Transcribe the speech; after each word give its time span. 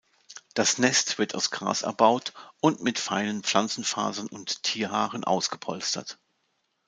Das 0.55 0.79
Nest 0.79 1.19
wird 1.19 1.35
aus 1.35 1.51
Gras 1.51 1.83
erbaut 1.83 2.33
und 2.59 2.81
mit 2.81 2.97
feinen 2.97 3.43
Pflanzenfasern 3.43 4.25
und 4.25 4.63
Tierhaaren 4.63 5.23
ausgepolstert. 5.23 6.17